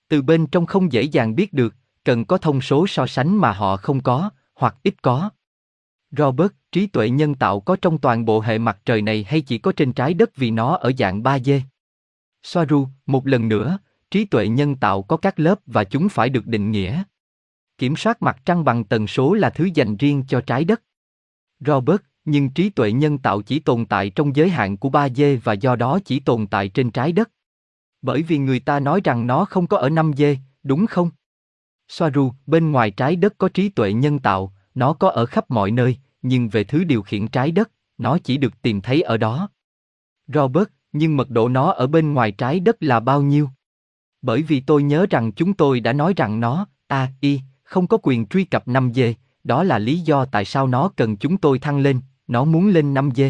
Từ 0.09 0.21
bên 0.21 0.47
trong 0.47 0.65
không 0.65 0.91
dễ 0.91 1.01
dàng 1.01 1.35
biết 1.35 1.53
được, 1.53 1.75
cần 2.03 2.25
có 2.25 2.37
thông 2.37 2.61
số 2.61 2.87
so 2.87 3.07
sánh 3.07 3.37
mà 3.37 3.51
họ 3.51 3.77
không 3.77 4.01
có, 4.01 4.29
hoặc 4.55 4.75
ít 4.83 5.01
có. 5.01 5.29
Robert, 6.17 6.51
trí 6.71 6.87
tuệ 6.87 7.09
nhân 7.09 7.35
tạo 7.35 7.59
có 7.59 7.75
trong 7.81 7.97
toàn 7.97 8.25
bộ 8.25 8.39
hệ 8.39 8.57
mặt 8.57 8.77
trời 8.85 9.01
này 9.01 9.25
hay 9.29 9.41
chỉ 9.41 9.57
có 9.57 9.71
trên 9.71 9.93
trái 9.93 10.13
đất 10.13 10.35
vì 10.35 10.51
nó 10.51 10.75
ở 10.75 10.91
dạng 10.97 11.23
3D? 11.23 11.61
Soaru, 12.43 12.87
một 13.05 13.27
lần 13.27 13.47
nữa, 13.47 13.77
trí 14.11 14.25
tuệ 14.25 14.47
nhân 14.47 14.75
tạo 14.75 15.01
có 15.01 15.17
các 15.17 15.39
lớp 15.39 15.59
và 15.65 15.83
chúng 15.83 16.09
phải 16.09 16.29
được 16.29 16.47
định 16.47 16.71
nghĩa. 16.71 17.03
Kiểm 17.77 17.95
soát 17.95 18.21
mặt 18.21 18.37
trăng 18.45 18.63
bằng 18.63 18.83
tần 18.83 19.07
số 19.07 19.33
là 19.33 19.49
thứ 19.49 19.69
dành 19.73 19.97
riêng 19.97 20.23
cho 20.27 20.41
trái 20.41 20.63
đất. 20.63 20.81
Robert, 21.59 22.01
nhưng 22.25 22.49
trí 22.49 22.69
tuệ 22.69 22.91
nhân 22.91 23.17
tạo 23.17 23.41
chỉ 23.41 23.59
tồn 23.59 23.85
tại 23.85 24.09
trong 24.09 24.35
giới 24.35 24.49
hạn 24.49 24.77
của 24.77 24.89
3D 24.89 25.39
và 25.43 25.53
do 25.53 25.75
đó 25.75 25.99
chỉ 26.05 26.19
tồn 26.19 26.47
tại 26.47 26.69
trên 26.69 26.91
trái 26.91 27.11
đất. 27.11 27.31
Bởi 28.01 28.21
vì 28.21 28.37
người 28.37 28.59
ta 28.59 28.79
nói 28.79 29.01
rằng 29.03 29.27
nó 29.27 29.45
không 29.45 29.67
có 29.67 29.77
ở 29.77 29.89
5D, 29.89 30.35
đúng 30.63 30.87
không? 30.87 31.09
Soaru, 31.87 32.31
bên 32.45 32.71
ngoài 32.71 32.91
trái 32.91 33.15
đất 33.15 33.33
có 33.37 33.49
trí 33.49 33.69
tuệ 33.69 33.93
nhân 33.93 34.19
tạo, 34.19 34.53
nó 34.75 34.93
có 34.93 35.09
ở 35.09 35.25
khắp 35.25 35.51
mọi 35.51 35.71
nơi, 35.71 35.97
nhưng 36.27 36.49
về 36.49 36.63
thứ 36.63 36.83
điều 36.83 37.01
khiển 37.01 37.27
trái 37.27 37.51
đất, 37.51 37.71
nó 37.97 38.17
chỉ 38.17 38.37
được 38.37 38.61
tìm 38.61 38.81
thấy 38.81 39.01
ở 39.01 39.17
đó. 39.17 39.49
Robert, 40.27 40.67
nhưng 40.91 41.17
mật 41.17 41.29
độ 41.29 41.49
nó 41.49 41.71
ở 41.71 41.87
bên 41.87 42.13
ngoài 42.13 42.31
trái 42.31 42.59
đất 42.59 42.75
là 42.79 42.99
bao 42.99 43.21
nhiêu? 43.21 43.49
Bởi 44.21 44.41
vì 44.41 44.59
tôi 44.59 44.83
nhớ 44.83 45.05
rằng 45.09 45.31
chúng 45.31 45.53
tôi 45.53 45.79
đã 45.79 45.93
nói 45.93 46.13
rằng 46.17 46.39
nó, 46.39 46.67
a, 46.87 47.11
y, 47.21 47.39
không 47.63 47.87
có 47.87 47.97
quyền 48.03 48.25
truy 48.25 48.43
cập 48.43 48.67
5 48.67 48.93
d 48.93 48.99
đó 49.43 49.63
là 49.63 49.79
lý 49.79 49.99
do 49.99 50.25
tại 50.25 50.45
sao 50.45 50.67
nó 50.67 50.91
cần 50.95 51.17
chúng 51.17 51.37
tôi 51.37 51.59
thăng 51.59 51.79
lên, 51.79 52.01
nó 52.27 52.43
muốn 52.43 52.67
lên 52.67 52.93
5 52.93 53.09
d 53.15 53.21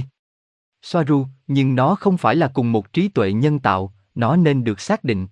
Soaru, 0.82 1.26
nhưng 1.48 1.76
nó 1.76 1.96
không 1.96 2.18
phải 2.18 2.36
là 2.36 2.48
cùng 2.48 2.72
một 2.72 2.94
trí 2.94 3.08
tuệ 3.08 3.34
nhân 3.34 3.60
tạo, 3.60 3.94
nó 4.16 4.36
nên 4.36 4.64
được 4.64 4.80
xác 4.80 5.04
định. 5.04 5.28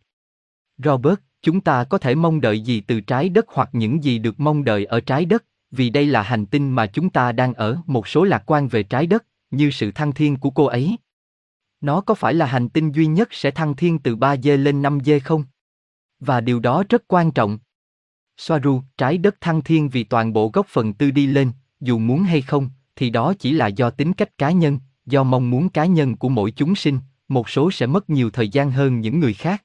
Robert, 0.77 1.19
chúng 1.41 1.61
ta 1.61 1.83
có 1.83 1.97
thể 1.97 2.15
mong 2.15 2.41
đợi 2.41 2.59
gì 2.61 2.81
từ 2.81 3.01
trái 3.01 3.29
đất 3.29 3.45
hoặc 3.47 3.69
những 3.73 4.03
gì 4.03 4.19
được 4.19 4.39
mong 4.39 4.63
đợi 4.63 4.85
ở 4.85 4.99
trái 4.99 5.25
đất, 5.25 5.43
vì 5.75 5.89
đây 5.89 6.05
là 6.05 6.21
hành 6.21 6.45
tinh 6.45 6.69
mà 6.69 6.85
chúng 6.85 7.09
ta 7.09 7.31
đang 7.31 7.53
ở, 7.53 7.77
một 7.85 8.07
số 8.07 8.23
lạc 8.23 8.43
quan 8.45 8.67
về 8.67 8.83
trái 8.83 9.07
đất, 9.07 9.25
như 9.51 9.71
sự 9.71 9.91
thăng 9.91 10.11
thiên 10.11 10.37
của 10.37 10.49
cô 10.49 10.65
ấy. 10.65 10.97
Nó 11.81 12.01
có 12.01 12.13
phải 12.13 12.33
là 12.33 12.45
hành 12.45 12.69
tinh 12.69 12.91
duy 12.91 13.05
nhất 13.05 13.27
sẽ 13.31 13.51
thăng 13.51 13.75
thiên 13.75 13.99
từ 13.99 14.15
3G 14.15 14.57
lên 14.57 14.81
5G 14.81 15.19
không? 15.23 15.43
Và 16.19 16.41
điều 16.41 16.59
đó 16.59 16.83
rất 16.89 17.03
quan 17.07 17.31
trọng. 17.31 17.59
Soaru, 18.37 18.81
trái 18.97 19.17
đất 19.17 19.41
thăng 19.41 19.61
thiên 19.61 19.89
vì 19.89 20.03
toàn 20.03 20.33
bộ 20.33 20.49
góc 20.53 20.67
phần 20.69 20.93
tư 20.93 21.11
đi 21.11 21.27
lên, 21.27 21.51
dù 21.79 21.99
muốn 21.99 22.23
hay 22.23 22.41
không, 22.41 22.69
thì 22.95 23.09
đó 23.09 23.33
chỉ 23.39 23.51
là 23.51 23.67
do 23.67 23.89
tính 23.89 24.13
cách 24.13 24.37
cá 24.37 24.51
nhân, 24.51 24.79
do 25.05 25.23
mong 25.23 25.49
muốn 25.49 25.69
cá 25.69 25.85
nhân 25.85 26.15
của 26.15 26.29
mỗi 26.29 26.51
chúng 26.51 26.75
sinh, 26.75 26.99
một 27.27 27.49
số 27.49 27.71
sẽ 27.71 27.85
mất 27.85 28.09
nhiều 28.09 28.29
thời 28.29 28.49
gian 28.49 28.71
hơn 28.71 28.99
những 28.99 29.19
người 29.19 29.33
khác. 29.33 29.63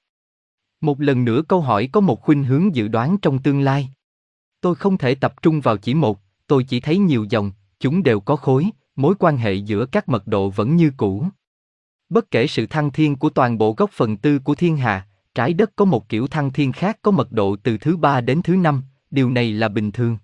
Một 0.80 1.00
lần 1.00 1.24
nữa 1.24 1.42
câu 1.48 1.60
hỏi 1.60 1.88
có 1.92 2.00
một 2.00 2.20
khuynh 2.20 2.44
hướng 2.44 2.74
dự 2.74 2.88
đoán 2.88 3.18
trong 3.18 3.42
tương 3.42 3.60
lai. 3.60 3.88
Tôi 4.60 4.74
không 4.74 4.98
thể 4.98 5.14
tập 5.14 5.42
trung 5.42 5.60
vào 5.60 5.76
chỉ 5.76 5.94
một, 5.94 6.20
tôi 6.46 6.64
chỉ 6.64 6.80
thấy 6.80 6.98
nhiều 6.98 7.26
dòng, 7.30 7.52
chúng 7.80 8.02
đều 8.02 8.20
có 8.20 8.36
khối, 8.36 8.70
mối 8.96 9.14
quan 9.18 9.36
hệ 9.36 9.54
giữa 9.54 9.86
các 9.86 10.08
mật 10.08 10.26
độ 10.26 10.50
vẫn 10.50 10.76
như 10.76 10.92
cũ. 10.96 11.26
Bất 12.08 12.30
kể 12.30 12.46
sự 12.46 12.66
thăng 12.66 12.90
thiên 12.90 13.16
của 13.16 13.30
toàn 13.30 13.58
bộ 13.58 13.74
gốc 13.76 13.90
phần 13.92 14.16
tư 14.16 14.38
của 14.38 14.54
thiên 14.54 14.76
hà, 14.76 15.06
trái 15.34 15.52
đất 15.52 15.70
có 15.76 15.84
một 15.84 16.08
kiểu 16.08 16.26
thăng 16.26 16.52
thiên 16.52 16.72
khác 16.72 16.98
có 17.02 17.10
mật 17.10 17.32
độ 17.32 17.56
từ 17.62 17.78
thứ 17.78 17.96
ba 17.96 18.20
đến 18.20 18.42
thứ 18.42 18.56
năm, 18.56 18.82
điều 19.10 19.30
này 19.30 19.52
là 19.52 19.68
bình 19.68 19.92
thường. 19.92 20.18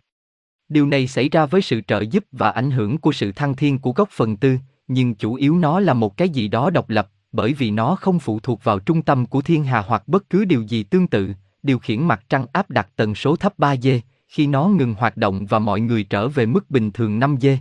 Điều 0.69 0.87
này 0.87 1.07
xảy 1.07 1.29
ra 1.29 1.47
với 1.47 1.63
sự 1.63 1.81
trợ 1.81 2.01
giúp 2.01 2.25
và 2.33 2.51
ảnh 2.51 2.71
hưởng 2.71 2.99
của 2.99 3.13
sự 3.13 3.33
thăng 3.33 3.57
thiên 3.57 3.79
của 3.79 3.93
gốc 3.93 4.09
phần 4.13 4.37
tư, 4.37 4.57
nhưng 4.89 5.15
chủ 5.15 5.35
yếu 5.35 5.59
nó 5.59 5.81
là 5.81 5.95
một 5.95 6.17
cái 6.17 6.29
gì 6.29 6.49
đó 6.49 6.71
độc 6.71 6.91
lập, 6.91 7.11
bởi 7.33 7.53
vì 7.53 7.71
nó 7.71 7.97
không 7.97 8.19
phụ 8.19 8.41
thuộc 8.41 8.65
vào 8.65 8.79
trung 8.79 9.03
tâm 9.03 9.27
của 9.27 9.43
thiên 9.43 9.65
hà 9.65 9.81
hoặc 9.81 10.09
bất 10.09 10.31
cứ 10.31 10.45
điều 10.45 10.63
gì 10.63 10.83
tương 10.83 11.07
tự, 11.07 11.35
điều 11.63 11.79
khiển 11.79 12.03
mặt 12.03 12.25
trăng 12.29 12.47
áp 12.53 12.71
đặt 12.71 12.89
tần 12.97 13.15
số 13.15 13.37
thấp 13.37 13.59
3G, 13.59 14.01
khi 14.35 14.47
nó 14.47 14.69
ngừng 14.69 14.95
hoạt 14.95 15.17
động 15.17 15.47
và 15.47 15.59
mọi 15.59 15.81
người 15.81 16.05
trở 16.05 16.29
về 16.29 16.47
mức 16.47 16.71
bình 16.71 16.91
thường 16.91 17.21
5G. 17.21 17.57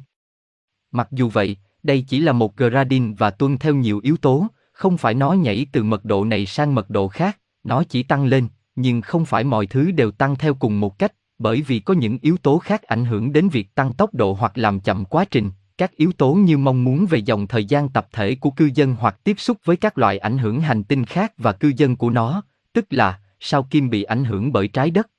Mặc 0.91 1.07
dù 1.11 1.29
vậy, 1.29 1.57
đây 1.83 2.05
chỉ 2.07 2.19
là 2.19 2.31
một 2.31 2.57
gradient 2.57 3.17
và 3.17 3.29
tuân 3.29 3.57
theo 3.57 3.75
nhiều 3.75 3.99
yếu 4.03 4.17
tố, 4.17 4.47
không 4.71 4.97
phải 4.97 5.13
nó 5.13 5.33
nhảy 5.33 5.65
từ 5.71 5.83
mật 5.83 6.05
độ 6.05 6.25
này 6.25 6.45
sang 6.45 6.75
mật 6.75 6.89
độ 6.89 7.07
khác, 7.07 7.39
nó 7.63 7.83
chỉ 7.83 8.03
tăng 8.03 8.25
lên, 8.25 8.47
nhưng 8.75 9.01
không 9.01 9.25
phải 9.25 9.43
mọi 9.43 9.67
thứ 9.67 9.91
đều 9.91 10.11
tăng 10.11 10.35
theo 10.35 10.53
cùng 10.53 10.79
một 10.79 10.99
cách, 10.99 11.13
bởi 11.39 11.61
vì 11.61 11.79
có 11.79 11.93
những 11.93 12.17
yếu 12.21 12.37
tố 12.37 12.59
khác 12.59 12.83
ảnh 12.83 13.05
hưởng 13.05 13.33
đến 13.33 13.49
việc 13.49 13.75
tăng 13.75 13.93
tốc 13.93 14.13
độ 14.13 14.33
hoặc 14.33 14.57
làm 14.57 14.79
chậm 14.79 15.05
quá 15.05 15.25
trình, 15.25 15.51
các 15.77 15.91
yếu 15.95 16.11
tố 16.11 16.33
như 16.33 16.57
mong 16.57 16.83
muốn 16.83 17.05
về 17.05 17.19
dòng 17.19 17.47
thời 17.47 17.65
gian 17.65 17.89
tập 17.89 18.07
thể 18.11 18.35
của 18.35 18.49
cư 18.49 18.69
dân 18.75 18.95
hoặc 18.99 19.23
tiếp 19.23 19.39
xúc 19.39 19.57
với 19.65 19.75
các 19.75 19.97
loại 19.97 20.17
ảnh 20.17 20.37
hưởng 20.37 20.61
hành 20.61 20.83
tinh 20.83 21.05
khác 21.05 21.33
và 21.37 21.51
cư 21.51 21.71
dân 21.77 21.95
của 21.95 22.09
nó, 22.09 22.43
tức 22.73 22.85
là 22.89 23.19
sao 23.39 23.63
kim 23.63 23.89
bị 23.89 24.03
ảnh 24.03 24.25
hưởng 24.25 24.51
bởi 24.51 24.67
trái 24.67 24.91
đất. 24.91 25.09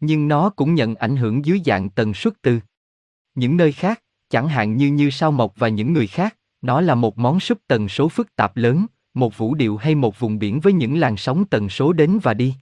Nhưng 0.00 0.28
nó 0.28 0.50
cũng 0.50 0.74
nhận 0.74 0.94
ảnh 0.94 1.16
hưởng 1.16 1.44
dưới 1.44 1.60
dạng 1.64 1.90
tần 1.90 2.14
suất 2.14 2.34
từ 2.42 2.60
những 3.34 3.56
nơi 3.56 3.72
khác, 3.72 4.02
chẳng 4.30 4.48
hạn 4.48 4.76
như 4.76 4.86
như 4.86 5.10
sao 5.10 5.32
mộc 5.32 5.54
và 5.56 5.68
những 5.68 5.92
người 5.92 6.06
khác, 6.06 6.36
nó 6.62 6.80
là 6.80 6.94
một 6.94 7.18
món 7.18 7.40
súp 7.40 7.58
tần 7.66 7.88
số 7.88 8.08
phức 8.08 8.36
tạp 8.36 8.56
lớn, 8.56 8.86
một 9.14 9.38
vũ 9.38 9.54
điệu 9.54 9.76
hay 9.76 9.94
một 9.94 10.18
vùng 10.18 10.38
biển 10.38 10.60
với 10.60 10.72
những 10.72 10.98
làn 10.98 11.16
sóng 11.16 11.44
tần 11.44 11.68
số 11.68 11.92
đến 11.92 12.18
và 12.22 12.34
đi. 12.34 12.54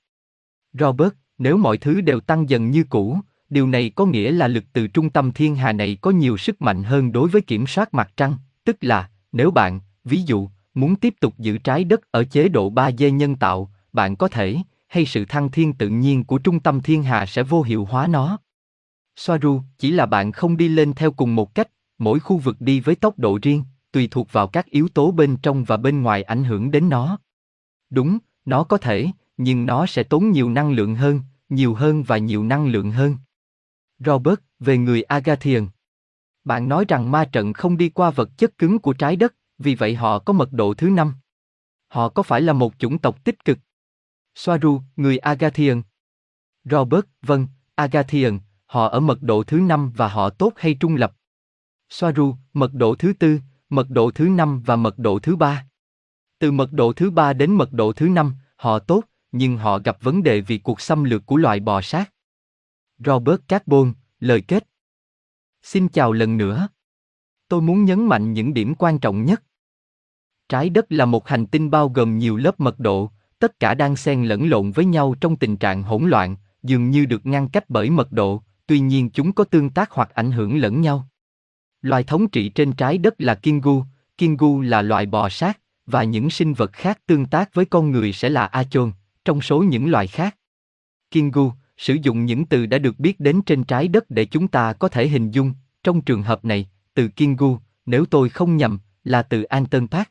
Robert, 0.73 1.12
nếu 1.38 1.57
mọi 1.57 1.78
thứ 1.78 2.00
đều 2.00 2.21
tăng 2.21 2.49
dần 2.49 2.71
như 2.71 2.85
cũ, 2.88 3.18
điều 3.50 3.66
này 3.66 3.90
có 3.95 4.07
nghĩa 4.07 4.30
là 4.30 4.49
lực 4.49 4.64
từ 4.73 4.87
trung 4.87 5.11
tâm 5.11 5.33
thiên 5.33 5.57
hà 5.57 5.73
này 5.73 5.99
có 6.00 6.11
nhiều 6.11 6.37
sức 6.37 6.62
mạnh 6.62 6.83
hơn 6.83 7.12
đối 7.12 7.28
với 7.28 7.42
kiểm 7.42 7.66
soát 7.66 7.95
mặt 7.95 8.11
trăng, 8.16 8.35
tức 8.64 8.76
là, 8.80 9.11
nếu 9.33 9.50
bạn, 9.50 9.80
ví 10.04 10.23
dụ, 10.26 10.49
muốn 10.75 10.97
tiếp 10.97 11.14
tục 11.21 11.38
giữ 11.38 11.59
trái 11.59 11.85
đất 11.85 12.00
ở 12.11 12.25
chế 12.25 12.49
độ 12.49 12.73
3D 12.73 13.11
nhân 13.11 13.37
tạo, 13.37 13.73
bạn 13.92 14.16
có 14.16 14.28
thể, 14.28 14.57
hay 14.88 15.07
sự 15.07 15.25
thăng 15.25 15.50
thiên 15.50 15.73
tự 15.73 15.88
nhiên 15.88 16.25
của 16.25 16.38
trung 16.38 16.61
tâm 16.61 16.80
thiên 16.80 17.02
hà 17.02 17.26
sẽ 17.26 17.42
vô 17.42 17.62
hiệu 17.62 17.85
hóa 17.85 18.07
nó. 18.07 18.38
Soaru 19.16 19.62
chỉ 19.78 19.90
là 19.90 20.07
bạn 20.07 20.33
không 20.33 20.57
đi 20.57 20.68
lên 20.68 20.92
theo 20.95 21.12
cùng 21.12 21.35
một 21.35 21.54
cách, 21.54 21.68
mỗi 21.99 22.21
khu 22.21 22.37
vực 22.37 22.57
đi 22.61 22.80
với 22.80 22.95
tốc 22.95 23.18
độ 23.18 23.38
riêng, 23.42 23.64
tùy 23.92 24.09
thuộc 24.11 24.33
vào 24.33 24.47
các 24.47 24.66
yếu 24.66 24.88
tố 24.88 25.11
bên 25.11 25.37
trong 25.42 25.64
và 25.64 25.76
bên 25.76 26.02
ngoài 26.02 26.23
ảnh 26.23 26.45
hưởng 26.45 26.71
đến 26.71 26.88
nó. 26.88 27.18
Đúng, 27.90 28.18
nó 28.45 28.64
có 28.64 28.78
thể, 28.78 29.07
nhưng 29.37 29.66
nó 29.66 29.87
sẽ 29.87 30.02
tốn 30.02 30.30
nhiều 30.30 30.50
năng 30.50 30.71
lượng 30.71 30.95
hơn, 30.95 31.21
nhiều 31.49 31.75
hơn 31.75 32.02
và 32.02 32.18
nhiều 32.18 32.45
năng 32.45 32.66
lượng 32.66 32.90
hơn. 32.90 33.16
Robert, 33.99 34.38
về 34.61 34.78
người 34.78 35.02
Agathian. 35.02 35.68
Bạn 36.45 36.68
nói 36.68 36.85
rằng 36.88 37.11
ma 37.11 37.25
trận 37.25 37.52
không 37.52 37.76
đi 37.76 37.88
qua 37.88 38.11
vật 38.11 38.38
chất 38.38 38.59
cứng 38.59 38.78
của 38.78 38.92
trái 38.92 39.16
đất, 39.16 39.35
vì 39.59 39.75
vậy 39.75 39.95
họ 39.95 40.18
có 40.18 40.33
mật 40.33 40.52
độ 40.52 40.75
thứ 40.75 40.90
năm. 40.90 41.14
Họ 41.88 42.09
có 42.09 42.23
phải 42.23 42.40
là 42.40 42.52
một 42.52 42.75
chủng 42.78 42.99
tộc 42.99 43.25
tích 43.25 43.45
cực? 43.45 43.59
Soaru, 44.38 44.83
người 44.97 45.18
Agathian. 45.18 45.83
Robert, 46.64 47.04
vâng, 47.23 47.47
Agathian, 47.75 48.38
họ 48.66 48.88
ở 48.88 49.00
mật 49.00 49.23
độ 49.23 49.42
thứ 49.42 49.61
năm 49.61 49.92
và 49.97 50.09
họ 50.09 50.30
tốt 50.30 50.52
hay 50.57 50.76
trung 50.80 50.97
lập? 50.97 51.12
Soaru, 51.88 52.35
mật 52.52 52.75
độ 52.75 52.95
thứ 52.95 53.12
tư, 53.12 53.40
mật 53.68 53.90
độ 53.90 54.11
thứ 54.11 54.28
năm 54.28 54.62
và 54.66 54.76
mật 54.76 54.99
độ 54.99 55.18
thứ 55.18 55.37
ba. 55.37 55.66
Từ 56.38 56.52
mật 56.52 56.73
độ 56.73 56.92
thứ 56.92 57.11
ba 57.11 57.33
đến 57.33 57.54
mật 57.54 57.73
độ 57.73 57.92
thứ 57.92 58.09
năm, 58.09 58.35
họ 58.57 58.78
tốt, 58.78 59.04
nhưng 59.33 59.57
họ 59.57 59.78
gặp 59.78 59.99
vấn 60.02 60.23
đề 60.23 60.40
vì 60.40 60.59
cuộc 60.59 60.80
xâm 60.80 61.04
lược 61.04 61.26
của 61.26 61.37
loài 61.37 61.61
bò 61.61 61.80
sát. 61.80 62.12
Robert 62.99 63.40
Carbon, 63.49 63.92
lời 64.21 64.40
kết. 64.40 64.68
Xin 65.62 65.88
chào 65.88 66.12
lần 66.12 66.37
nữa. 66.37 66.68
Tôi 67.49 67.62
muốn 67.62 67.85
nhấn 67.85 68.07
mạnh 68.07 68.33
những 68.33 68.54
điểm 68.54 68.75
quan 68.75 68.99
trọng 68.99 69.25
nhất. 69.25 69.42
Trái 70.49 70.68
đất 70.71 70.92
là 70.92 71.04
một 71.04 71.28
hành 71.28 71.47
tinh 71.47 71.71
bao 71.71 71.88
gồm 71.88 72.18
nhiều 72.18 72.37
lớp 72.37 72.61
mật 72.61 72.78
độ, 72.78 73.11
tất 73.38 73.61
cả 73.61 73.75
đang 73.75 73.97
xen 73.97 74.25
lẫn 74.25 74.49
lộn 74.49 74.71
với 74.71 74.85
nhau 74.85 75.14
trong 75.21 75.37
tình 75.37 75.57
trạng 75.57 75.83
hỗn 75.83 76.09
loạn, 76.09 76.37
dường 76.62 76.90
như 76.90 77.07
được 77.07 77.26
ngăn 77.26 77.49
cách 77.49 77.71
bởi 77.71 77.90
mật 77.90 78.12
độ, 78.12 78.42
tuy 78.66 78.80
nhiên 78.80 79.11
chúng 79.11 79.33
có 79.33 79.45
tương 79.45 79.71
tác 79.71 79.90
hoặc 79.90 80.14
ảnh 80.14 80.33
hưởng 80.33 80.59
lẫn 80.59 80.80
nhau. 80.80 81.09
Loài 81.83 82.04
thống 82.04 82.28
trị 82.28 82.49
trên 82.49 82.73
trái 82.73 82.99
đất 82.99 83.14
là 83.18 83.35
Kingu, 83.35 83.85
Kingu 84.18 84.61
là 84.61 84.83
loài 84.83 85.07
bò 85.07 85.28
sát, 85.28 85.61
và 85.87 86.04
những 86.04 86.30
sinh 86.30 86.54
vật 86.54 86.73
khác 86.73 86.99
tương 87.07 87.26
tác 87.26 87.54
với 87.54 87.64
con 87.64 87.90
người 87.90 88.12
sẽ 88.12 88.28
là 88.28 88.47
Achon, 88.47 88.92
trong 89.25 89.40
số 89.40 89.62
những 89.62 89.90
loài 89.90 90.07
khác. 90.07 90.37
Kingu, 91.11 91.52
sử 91.76 91.95
dụng 92.02 92.25
những 92.25 92.47
từ 92.47 92.66
đã 92.66 92.78
được 92.78 93.00
biết 93.00 93.21
đến 93.21 93.42
trên 93.42 93.64
trái 93.64 93.88
đất 93.88 94.11
để 94.11 94.25
chúng 94.25 94.49
ta 94.49 94.73
có 94.73 94.88
thể 94.88 95.09
hình 95.09 95.30
dung, 95.30 95.52
trong 95.83 96.00
trường 96.00 96.23
hợp 96.23 96.45
này, 96.45 96.68
từ 96.95 97.09
Kingu, 97.09 97.59
nếu 97.87 98.04
tôi 98.07 98.28
không 98.28 98.57
nhầm, 98.57 98.78
là 99.04 99.23
từ 99.23 99.42
Anton 99.42 99.88
Park. 99.88 100.09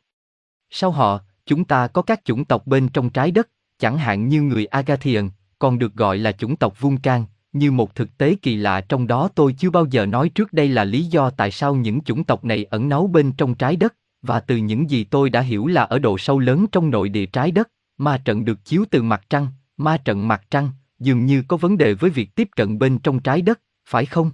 Sau 0.70 0.90
họ, 0.90 1.20
chúng 1.48 1.64
ta 1.64 1.86
có 1.86 2.02
các 2.02 2.24
chủng 2.24 2.44
tộc 2.44 2.66
bên 2.66 2.88
trong 2.88 3.10
trái 3.10 3.30
đất, 3.30 3.48
chẳng 3.78 3.98
hạn 3.98 4.28
như 4.28 4.42
người 4.42 4.66
Agathian, 4.66 5.30
còn 5.58 5.78
được 5.78 5.94
gọi 5.94 6.18
là 6.18 6.32
chủng 6.32 6.56
tộc 6.56 6.80
Vulcan, 6.80 7.24
như 7.52 7.70
một 7.70 7.94
thực 7.94 8.18
tế 8.18 8.34
kỳ 8.42 8.56
lạ 8.56 8.80
trong 8.80 9.06
đó 9.06 9.28
tôi 9.34 9.52
chưa 9.58 9.70
bao 9.70 9.86
giờ 9.90 10.06
nói 10.06 10.28
trước 10.28 10.52
đây 10.52 10.68
là 10.68 10.84
lý 10.84 11.02
do 11.02 11.30
tại 11.30 11.50
sao 11.50 11.74
những 11.74 12.00
chủng 12.00 12.24
tộc 12.24 12.44
này 12.44 12.64
ẩn 12.64 12.88
náu 12.88 13.06
bên 13.06 13.32
trong 13.32 13.54
trái 13.54 13.76
đất, 13.76 13.94
và 14.22 14.40
từ 14.40 14.56
những 14.56 14.90
gì 14.90 15.04
tôi 15.04 15.30
đã 15.30 15.40
hiểu 15.40 15.66
là 15.66 15.82
ở 15.82 15.98
độ 15.98 16.18
sâu 16.18 16.38
lớn 16.38 16.66
trong 16.72 16.90
nội 16.90 17.08
địa 17.08 17.26
trái 17.26 17.50
đất, 17.50 17.70
ma 17.98 18.18
trận 18.24 18.44
được 18.44 18.64
chiếu 18.64 18.84
từ 18.90 19.02
mặt 19.02 19.22
trăng, 19.30 19.46
ma 19.76 19.96
trận 19.96 20.28
mặt 20.28 20.42
trăng, 20.50 20.70
dường 20.98 21.26
như 21.26 21.42
có 21.48 21.56
vấn 21.56 21.78
đề 21.78 21.94
với 21.94 22.10
việc 22.10 22.34
tiếp 22.34 22.48
cận 22.56 22.78
bên 22.78 22.98
trong 22.98 23.20
trái 23.20 23.42
đất, 23.42 23.60
phải 23.88 24.06
không? 24.06 24.30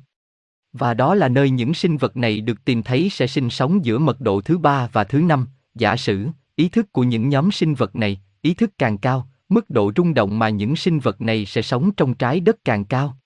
Và 0.72 0.94
đó 0.94 1.14
là 1.14 1.28
nơi 1.28 1.50
những 1.50 1.74
sinh 1.74 1.96
vật 1.96 2.16
này 2.16 2.40
được 2.40 2.64
tìm 2.64 2.82
thấy 2.82 3.08
sẽ 3.10 3.26
sinh 3.26 3.50
sống 3.50 3.84
giữa 3.84 3.98
mật 3.98 4.20
độ 4.20 4.40
thứ 4.40 4.58
ba 4.58 4.88
và 4.92 5.04
thứ 5.04 5.20
năm. 5.20 5.46
Giả 5.74 5.96
sử, 5.96 6.26
ý 6.56 6.68
thức 6.68 6.92
của 6.92 7.02
những 7.02 7.28
nhóm 7.28 7.52
sinh 7.52 7.74
vật 7.74 7.96
này, 7.96 8.20
ý 8.42 8.54
thức 8.54 8.70
càng 8.78 8.98
cao, 8.98 9.28
mức 9.48 9.70
độ 9.70 9.92
rung 9.96 10.14
động 10.14 10.38
mà 10.38 10.48
những 10.48 10.76
sinh 10.76 10.98
vật 10.98 11.20
này 11.20 11.46
sẽ 11.46 11.62
sống 11.62 11.90
trong 11.96 12.14
trái 12.14 12.40
đất 12.40 12.56
càng 12.64 12.84
cao. 12.84 13.18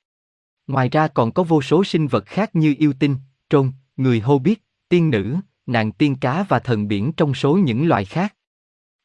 Ngoài 0.67 0.89
ra 0.89 1.09
còn 1.09 1.33
có 1.33 1.43
vô 1.43 1.63
số 1.63 1.85
sinh 1.85 2.07
vật 2.07 2.27
khác 2.27 2.57
như 2.57 2.75
yêu 2.79 2.93
tinh, 2.99 3.17
trôn, 3.51 3.73
người 3.97 4.21
hô 4.21 4.39
biết, 4.39 4.63
tiên 4.89 5.11
nữ, 5.11 5.37
nàng 5.67 5.93
tiên 5.93 6.17
cá 6.17 6.43
và 6.43 6.59
thần 6.59 6.89
biển 6.89 7.13
trong 7.13 7.35
số 7.35 7.57
những 7.57 7.89
loài 7.89 8.05
khác. 8.05 8.35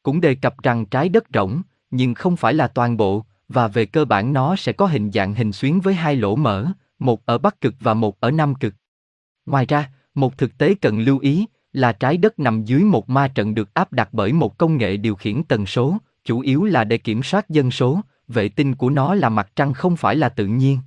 Cũng 0.03 0.22
đề 0.22 0.36
cập 0.36 0.63
rằng 0.63 0.86
trái 0.86 1.10
đất 1.10 1.24
rỗng, 1.34 1.62
nhưng 1.92 2.13
không 2.13 2.38
phải 2.38 2.53
là 2.53 2.68
toàn 2.68 2.98
bộ, 2.98 3.25
và 3.48 3.68
về 3.68 3.86
cơ 3.86 4.06
bản 4.06 4.34
nó 4.34 4.56
sẽ 4.56 4.74
có 4.74 4.86
hình 4.86 5.12
dạng 5.12 5.34
hình 5.34 5.51
xuyến 5.51 5.82
với 5.82 5.94
hai 5.94 6.15
lỗ 6.15 6.36
mở, 6.36 6.72
một 7.00 7.25
ở 7.25 7.38
bắc 7.38 7.62
cực 7.62 7.75
và 7.80 7.94
một 7.94 8.20
ở 8.20 8.32
nam 8.32 8.56
cực. 8.56 8.74
Ngoài 9.46 9.65
ra, 9.65 9.92
một 10.15 10.38
thực 10.38 10.58
tế 10.58 10.74
cần 10.82 11.00
lưu 11.00 11.20
ý 11.20 11.46
là 11.74 11.92
trái 11.92 12.18
đất 12.18 12.39
nằm 12.39 12.63
dưới 12.63 12.84
một 12.84 13.10
ma 13.10 13.27
trận 13.27 13.56
được 13.56 13.74
áp 13.74 13.94
đặt 13.94 14.10
bởi 14.12 14.34
một 14.34 14.58
công 14.58 14.77
nghệ 14.77 14.98
điều 14.98 15.15
khiển 15.15 15.44
tần 15.44 15.65
số, 15.65 15.98
chủ 16.24 16.39
yếu 16.39 16.63
là 16.63 16.84
để 16.84 16.98
kiểm 16.98 17.24
soát 17.24 17.50
dân 17.50 17.72
số, 17.72 18.01
vệ 18.27 18.50
tinh 18.50 18.75
của 18.75 18.89
nó 18.89 19.15
là 19.15 19.30
mặt 19.30 19.51
trăng 19.56 19.74
không 19.74 19.98
phải 19.98 20.15
là 20.15 20.30
tự 20.30 20.46
nhiên. 20.46 20.80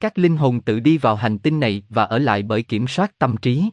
Các 0.00 0.18
linh 0.18 0.36
hồn 0.36 0.60
tự 0.60 0.80
đi 0.80 0.98
vào 0.98 1.16
hành 1.16 1.38
tinh 1.38 1.60
này 1.60 1.82
và 1.88 2.04
ở 2.04 2.18
lại 2.18 2.42
bởi 2.42 2.62
kiểm 2.62 2.88
soát 2.88 3.18
tâm 3.18 3.36
trí. 3.36 3.70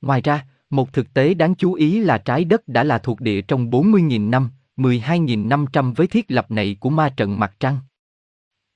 Ngoài 0.00 0.20
ra, 0.20 0.46
một 0.70 0.92
thực 0.92 1.14
tế 1.14 1.34
đáng 1.34 1.54
chú 1.54 1.72
ý 1.72 2.00
là 2.00 2.18
trái 2.18 2.44
đất 2.44 2.68
đã 2.68 2.84
là 2.84 2.98
thuộc 2.98 3.20
địa 3.20 3.40
trong 3.42 3.70
40.000 3.70 4.30
năm, 4.30 4.50
12.500 4.76 5.94
với 5.94 6.06
thiết 6.06 6.30
lập 6.30 6.50
này 6.50 6.76
của 6.80 6.90
ma 6.90 7.08
trận 7.08 7.38
mặt 7.38 7.56
trăng. 7.60 7.78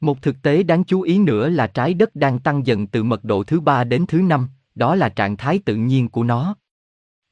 Một 0.00 0.23
thực 0.23 0.42
tế 0.42 0.62
đáng 0.62 0.85
chú 0.85 1.00
ý 1.00 1.18
nữa 1.18 1.49
là 1.49 1.66
trái 1.66 1.94
đất 1.94 2.16
đang 2.16 2.38
tăng 2.38 2.66
dần 2.66 2.87
từ 2.87 3.02
mật 3.02 3.25
độ 3.25 3.44
thứ 3.44 3.61
ba 3.61 3.85
đến 3.85 4.04
thứ 4.09 4.18
năm, 4.23 4.49
đó 4.75 4.94
là 4.94 5.09
trạng 5.09 5.37
thái 5.37 5.59
tự 5.64 5.76
nhiên 5.76 6.09
của 6.09 6.25
nó. 6.25 6.54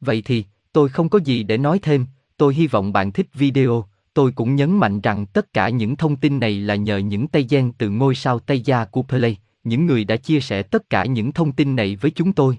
Vậy 0.00 0.22
thì, 0.24 0.44
tôi 0.72 0.88
không 0.88 1.08
có 1.08 1.18
gì 1.24 1.42
để 1.42 1.58
nói 1.58 1.78
thêm, 1.82 2.06
tôi 2.36 2.54
hy 2.54 2.66
vọng 2.66 2.92
bạn 2.92 3.12
thích 3.12 3.26
video, 3.34 3.84
tôi 4.14 4.32
cũng 4.32 4.56
nhấn 4.56 4.76
mạnh 4.76 5.00
rằng 5.00 5.26
tất 5.26 5.52
cả 5.52 5.68
những 5.68 5.96
thông 5.96 6.16
tin 6.16 6.40
này 6.40 6.60
là 6.60 6.74
nhờ 6.74 6.98
những 6.98 7.28
tay 7.28 7.44
gian 7.44 7.72
từ 7.72 7.90
ngôi 7.90 8.14
sao 8.14 8.38
tay 8.38 8.60
Gia 8.60 8.84
của 8.84 9.02
Play, 9.02 9.36
những 9.64 9.86
người 9.86 10.04
đã 10.04 10.16
chia 10.16 10.40
sẻ 10.40 10.62
tất 10.62 10.90
cả 10.90 11.04
những 11.04 11.32
thông 11.32 11.52
tin 11.52 11.76
này 11.76 11.96
với 11.96 12.10
chúng 12.10 12.32
tôi. 12.32 12.58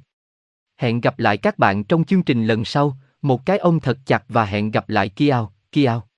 Hẹn 0.77 1.01
gặp 1.01 1.19
lại 1.19 1.38
các 1.38 1.58
bạn 1.58 1.84
trong 1.84 2.03
chương 2.03 2.24
trình 2.24 2.46
lần 2.46 2.65
sau, 2.65 2.98
một 3.22 3.46
cái 3.46 3.58
ôm 3.58 3.79
thật 3.79 3.98
chặt 4.05 4.24
và 4.29 4.46
hẹn 4.46 4.72
gặp 4.72 4.89
lại 4.89 5.10
Kiao, 5.10 5.53
Kiao. 5.72 6.09